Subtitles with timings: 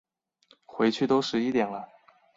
[0.65, 1.87] 回去都十一点了